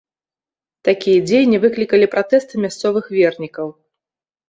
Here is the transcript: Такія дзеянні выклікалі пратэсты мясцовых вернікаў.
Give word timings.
Такія 0.89 1.19
дзеянні 1.27 1.61
выклікалі 1.67 2.09
пратэсты 2.17 2.53
мясцовых 2.67 3.15
вернікаў. 3.21 3.67